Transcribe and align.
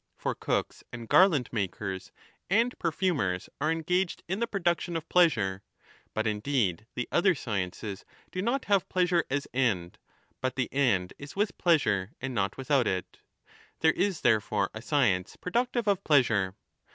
For 0.15 0.33
cooks 0.33 0.83
and 0.91 1.07
garland 1.07 1.47
makers 1.51 2.11
and 2.49 2.73
perfumers 2.79 3.49
re 3.61 3.71
engaged 3.71 4.23
in 4.27 4.39
the 4.39 4.47
production 4.47 4.97
of 4.97 5.07
pleasure. 5.09 5.61
But 6.15 6.25
indeed 6.25 6.87
le 6.97 7.05
other 7.11 7.35
sciences 7.35 8.03
do 8.31 8.41
not 8.41 8.65
have 8.65 8.89
pleasure 8.89 9.25
as 9.29 9.47
end, 9.53 9.99
but 10.41 10.55
the 10.55 10.73
end 10.73 11.13
with 11.35 11.55
pleasure 11.59 12.13
and 12.19 12.33
not 12.33 12.57
without 12.57 12.87
it; 12.87 13.19
there 13.81 13.93
is, 13.93 14.21
therefore, 14.21 14.71
science 14.79 15.35
productive 15.35 15.87
of 15.87 16.03
pleasure. 16.03 16.55